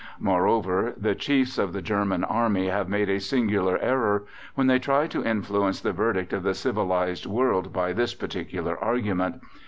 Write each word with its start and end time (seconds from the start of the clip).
Moreover, 0.19 0.95
the 0.97 1.13
chiefs 1.13 1.59
of 1.59 1.73
the 1.73 1.81
German 1.83 2.23
Army 2.23 2.69
have 2.69 2.89
made 2.89 3.07
a 3.07 3.19
singular 3.19 3.77
error 3.77 4.25
when 4.55 4.65
they 4.65 4.79
try 4.79 5.05
to 5.05 5.23
influence 5.23 5.79
the 5.79 5.93
verdict 5.93 6.33
of 6.33 6.41
the 6.41 6.55
civilized 6.55 7.27
world 7.27 7.71
by 7.71 7.93
this 7.93 8.15
particular 8.15 8.83
argument. 8.83 9.39